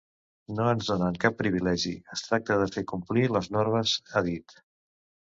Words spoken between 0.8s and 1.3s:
donen